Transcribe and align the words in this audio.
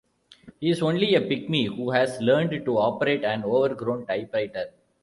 He's 0.59 0.81
only 0.81 1.13
a 1.13 1.21
pygmy 1.21 1.67
who 1.67 1.91
has 1.91 2.19
learned 2.21 2.65
to 2.65 2.77
operate 2.79 3.23
an 3.23 3.43
overgrown 3.43 4.07
typewriter. 4.07 4.73